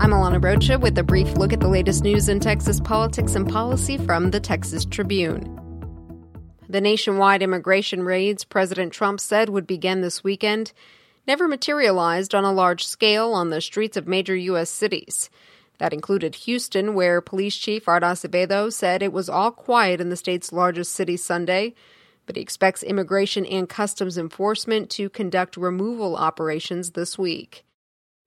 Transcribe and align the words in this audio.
I'm 0.00 0.12
Alana 0.12 0.42
Rocha 0.42 0.78
with 0.78 0.96
a 0.96 1.02
brief 1.02 1.36
look 1.36 1.52
at 1.52 1.60
the 1.60 1.68
latest 1.68 2.04
news 2.04 2.30
in 2.30 2.40
Texas 2.40 2.80
politics 2.80 3.34
and 3.34 3.46
policy 3.46 3.98
from 3.98 4.30
the 4.30 4.40
Texas 4.40 4.86
Tribune. 4.86 5.44
The 6.70 6.80
nationwide 6.80 7.42
immigration 7.42 8.02
raids 8.02 8.42
President 8.42 8.94
Trump 8.94 9.20
said 9.20 9.50
would 9.50 9.66
begin 9.66 10.00
this 10.00 10.24
weekend 10.24 10.72
never 11.26 11.46
materialized 11.46 12.34
on 12.34 12.44
a 12.44 12.52
large 12.52 12.86
scale 12.86 13.34
on 13.34 13.50
the 13.50 13.60
streets 13.60 13.98
of 13.98 14.08
major 14.08 14.34
U.S. 14.34 14.70
cities. 14.70 15.28
That 15.76 15.92
included 15.92 16.34
Houston, 16.34 16.94
where 16.94 17.20
Police 17.20 17.58
Chief 17.58 17.86
Art 17.86 18.02
Acevedo 18.02 18.72
said 18.72 19.02
it 19.02 19.12
was 19.12 19.28
all 19.28 19.50
quiet 19.50 20.00
in 20.00 20.08
the 20.08 20.16
state's 20.16 20.50
largest 20.50 20.94
city 20.94 21.18
Sunday, 21.18 21.74
but 22.24 22.36
he 22.36 22.42
expects 22.42 22.82
Immigration 22.82 23.44
and 23.44 23.68
Customs 23.68 24.16
Enforcement 24.16 24.88
to 24.92 25.10
conduct 25.10 25.58
removal 25.58 26.16
operations 26.16 26.92
this 26.92 27.18
week. 27.18 27.66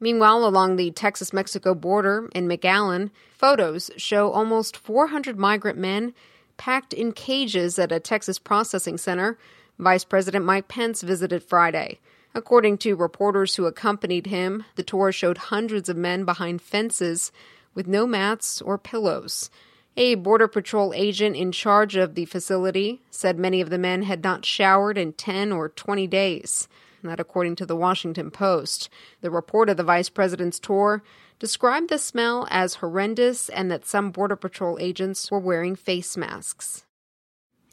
Meanwhile, 0.00 0.46
along 0.46 0.76
the 0.76 0.90
Texas 0.92 1.32
Mexico 1.32 1.74
border 1.74 2.28
in 2.34 2.48
McAllen, 2.48 3.10
photos 3.32 3.90
show 3.96 4.30
almost 4.30 4.76
400 4.76 5.38
migrant 5.38 5.78
men 5.78 6.14
packed 6.56 6.92
in 6.92 7.12
cages 7.12 7.78
at 7.78 7.92
a 7.92 8.00
Texas 8.00 8.38
processing 8.38 8.98
center 8.98 9.38
Vice 9.78 10.04
President 10.04 10.44
Mike 10.44 10.66
Pence 10.66 11.02
visited 11.02 11.42
Friday. 11.42 12.00
According 12.34 12.78
to 12.78 12.96
reporters 12.96 13.54
who 13.54 13.66
accompanied 13.66 14.26
him, 14.26 14.64
the 14.74 14.82
tour 14.82 15.12
showed 15.12 15.38
hundreds 15.38 15.88
of 15.88 15.96
men 15.96 16.24
behind 16.24 16.60
fences 16.60 17.30
with 17.74 17.86
no 17.86 18.06
mats 18.06 18.60
or 18.60 18.76
pillows. 18.76 19.50
A 19.96 20.16
Border 20.16 20.48
Patrol 20.48 20.92
agent 20.94 21.36
in 21.36 21.52
charge 21.52 21.96
of 21.96 22.14
the 22.14 22.24
facility 22.24 23.02
said 23.10 23.38
many 23.38 23.60
of 23.60 23.70
the 23.70 23.78
men 23.78 24.02
had 24.02 24.22
not 24.22 24.44
showered 24.44 24.98
in 24.98 25.12
10 25.12 25.52
or 25.52 25.68
20 25.68 26.06
days 26.08 26.68
that 27.04 27.20
according 27.20 27.56
to 27.56 27.66
the 27.66 27.76
Washington 27.76 28.30
Post. 28.30 28.88
The 29.20 29.30
report 29.30 29.68
of 29.68 29.76
the 29.76 29.84
vice 29.84 30.08
president's 30.08 30.58
tour 30.58 31.02
described 31.38 31.88
the 31.88 31.98
smell 31.98 32.46
as 32.50 32.76
horrendous 32.76 33.48
and 33.48 33.70
that 33.70 33.86
some 33.86 34.10
Border 34.10 34.36
Patrol 34.36 34.78
agents 34.80 35.30
were 35.30 35.38
wearing 35.38 35.76
face 35.76 36.16
masks. 36.16 36.84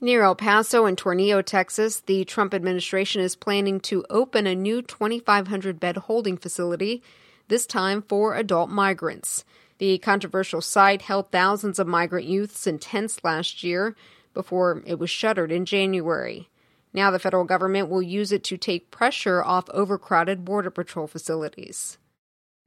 Near 0.01 0.23
El 0.23 0.35
Paso 0.35 0.85
and 0.85 0.97
Tornillo, 0.97 1.43
Texas, 1.43 2.01
the 2.01 2.25
Trump 2.25 2.53
administration 2.53 3.21
is 3.21 3.35
planning 3.35 3.79
to 3.81 4.05
open 4.09 4.45
a 4.45 4.53
new 4.53 4.81
2,500 4.81 5.79
bed 5.79 5.97
holding 5.97 6.37
facility, 6.37 7.01
this 7.47 7.65
time 7.65 8.01
for 8.01 8.35
adult 8.35 8.69
migrants. 8.69 9.45
The 9.77 9.97
controversial 9.97 10.61
site 10.61 11.03
held 11.03 11.31
thousands 11.31 11.79
of 11.79 11.87
migrant 11.87 12.27
youths 12.27 12.67
in 12.67 12.79
tents 12.79 13.23
last 13.23 13.63
year 13.63 13.95
before 14.33 14.83
it 14.85 14.99
was 14.99 15.09
shuttered 15.09 15.51
in 15.51 15.65
January. 15.65 16.49
Now 16.95 17.11
the 17.11 17.19
federal 17.19 17.43
government 17.43 17.89
will 17.89 18.01
use 18.01 18.31
it 18.31 18.41
to 18.45 18.57
take 18.57 18.89
pressure 18.89 19.43
off 19.43 19.69
overcrowded 19.71 20.45
Border 20.45 20.71
Patrol 20.71 21.07
facilities. 21.07 21.97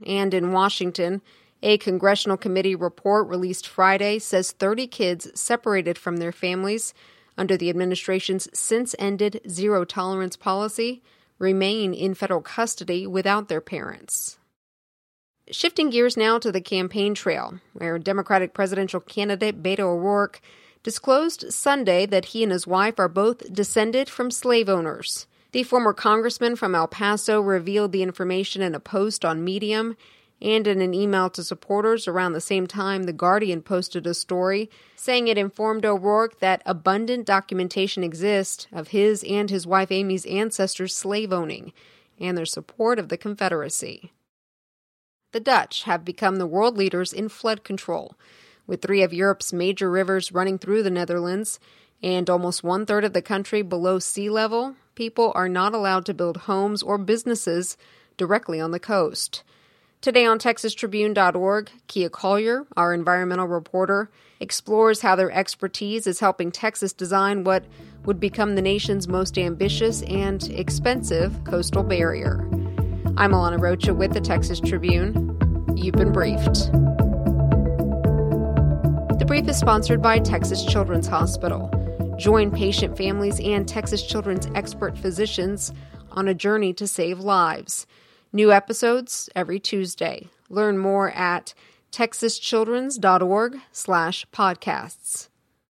And 0.04 0.34
in 0.34 0.52
Washington, 0.52 1.22
a 1.62 1.78
congressional 1.78 2.36
committee 2.36 2.74
report 2.74 3.26
released 3.26 3.66
Friday 3.66 4.18
says 4.18 4.52
30 4.52 4.86
kids 4.86 5.30
separated 5.34 5.96
from 5.96 6.18
their 6.18 6.30
families 6.30 6.92
under 7.38 7.56
the 7.56 7.70
administration's 7.70 8.48
since 8.52 8.94
ended 8.98 9.40
zero 9.48 9.86
tolerance 9.86 10.36
policy 10.36 11.02
remain 11.38 11.94
in 11.94 12.12
federal 12.12 12.42
custody 12.42 13.06
without 13.06 13.48
their 13.48 13.62
parents. 13.62 14.38
Shifting 15.50 15.88
gears 15.88 16.18
now 16.18 16.38
to 16.38 16.52
the 16.52 16.60
campaign 16.60 17.14
trail, 17.14 17.60
where 17.72 17.98
Democratic 17.98 18.52
presidential 18.52 19.00
candidate 19.00 19.62
Beto 19.62 19.80
O'Rourke 19.80 20.42
disclosed 20.88 21.52
Sunday 21.52 22.06
that 22.06 22.24
he 22.24 22.42
and 22.42 22.50
his 22.50 22.66
wife 22.66 22.98
are 22.98 23.10
both 23.10 23.52
descended 23.52 24.08
from 24.08 24.30
slave 24.30 24.70
owners. 24.70 25.26
The 25.52 25.62
former 25.62 25.92
congressman 25.92 26.56
from 26.56 26.74
El 26.74 26.88
Paso 26.88 27.42
revealed 27.42 27.92
the 27.92 28.02
information 28.02 28.62
in 28.62 28.74
a 28.74 28.80
post 28.80 29.22
on 29.22 29.44
Medium 29.44 29.98
and 30.40 30.66
in 30.66 30.80
an 30.80 30.94
email 30.94 31.28
to 31.28 31.44
supporters 31.44 32.08
around 32.08 32.32
the 32.32 32.40
same 32.40 32.66
time 32.66 33.02
The 33.02 33.12
Guardian 33.12 33.60
posted 33.60 34.06
a 34.06 34.14
story 34.14 34.70
saying 34.96 35.28
it 35.28 35.36
informed 35.36 35.84
O'Rourke 35.84 36.40
that 36.40 36.62
abundant 36.64 37.26
documentation 37.26 38.02
exists 38.02 38.66
of 38.72 38.88
his 38.88 39.22
and 39.24 39.50
his 39.50 39.66
wife 39.66 39.92
Amy's 39.92 40.24
ancestors 40.24 40.96
slave 40.96 41.34
owning 41.34 41.74
and 42.18 42.34
their 42.34 42.46
support 42.46 42.98
of 42.98 43.10
the 43.10 43.18
Confederacy. 43.18 44.10
The 45.32 45.40
Dutch 45.40 45.82
have 45.82 46.02
become 46.02 46.36
the 46.36 46.46
world 46.46 46.78
leaders 46.78 47.12
in 47.12 47.28
flood 47.28 47.62
control 47.62 48.16
with 48.68 48.82
three 48.82 49.02
of 49.02 49.12
Europe's 49.12 49.52
major 49.52 49.90
rivers 49.90 50.30
running 50.30 50.58
through 50.58 50.84
the 50.84 50.90
Netherlands 50.90 51.58
and 52.02 52.30
almost 52.30 52.62
one 52.62 52.86
third 52.86 53.04
of 53.04 53.14
the 53.14 53.22
country 53.22 53.62
below 53.62 53.98
sea 53.98 54.30
level, 54.30 54.76
people 54.94 55.32
are 55.34 55.48
not 55.48 55.74
allowed 55.74 56.06
to 56.06 56.14
build 56.14 56.36
homes 56.36 56.82
or 56.82 56.98
businesses 56.98 57.76
directly 58.16 58.60
on 58.60 58.70
the 58.70 58.78
coast. 58.78 59.42
Today 60.00 60.24
on 60.24 60.38
TexasTribune.org, 60.38 61.70
Kiah 61.88 62.10
Collier, 62.10 62.66
our 62.76 62.94
environmental 62.94 63.48
reporter, 63.48 64.10
explores 64.38 65.00
how 65.00 65.16
their 65.16 65.32
expertise 65.32 66.06
is 66.06 66.20
helping 66.20 66.52
Texas 66.52 66.92
design 66.92 67.42
what 67.42 67.64
would 68.04 68.20
become 68.20 68.54
the 68.54 68.62
nation's 68.62 69.08
most 69.08 69.36
ambitious 69.36 70.02
and 70.02 70.44
expensive 70.50 71.42
coastal 71.42 71.82
barrier. 71.82 72.48
I'm 73.16 73.32
Alana 73.32 73.60
Rocha 73.60 73.92
with 73.92 74.12
the 74.12 74.20
Texas 74.20 74.60
Tribune. 74.60 75.36
You've 75.74 75.96
been 75.96 76.12
briefed 76.12 76.70
brief 79.28 79.46
is 79.46 79.58
sponsored 79.58 80.00
by 80.00 80.18
Texas 80.18 80.64
Children's 80.64 81.06
Hospital. 81.06 81.70
Join 82.18 82.50
patient 82.50 82.96
families 82.96 83.38
and 83.40 83.68
Texas 83.68 84.02
Children's 84.02 84.48
expert 84.54 84.96
physicians 84.96 85.70
on 86.12 86.28
a 86.28 86.34
journey 86.34 86.72
to 86.72 86.86
save 86.86 87.20
lives. 87.20 87.86
New 88.32 88.50
episodes 88.50 89.28
every 89.36 89.60
Tuesday. 89.60 90.28
Learn 90.48 90.78
more 90.78 91.10
at 91.10 91.52
texaschildrens.org 91.92 93.58
slash 93.70 94.24
podcasts. 94.32 95.28